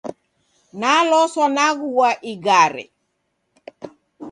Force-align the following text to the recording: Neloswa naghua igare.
Neloswa 0.79 1.47
naghua 1.55 2.09
igare. 2.31 2.83